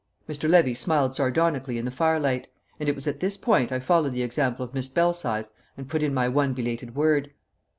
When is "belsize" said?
4.89-5.51